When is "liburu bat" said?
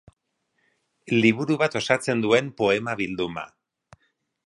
1.17-1.79